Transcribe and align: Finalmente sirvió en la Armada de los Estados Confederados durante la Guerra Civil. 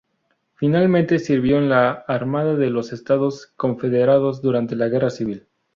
Finalmente 0.55 1.19
sirvió 1.19 1.59
en 1.59 1.69
la 1.69 1.91
Armada 1.91 2.55
de 2.55 2.71
los 2.71 2.91
Estados 2.91 3.53
Confederados 3.55 4.41
durante 4.41 4.75
la 4.75 4.87
Guerra 4.87 5.11
Civil. 5.11 5.47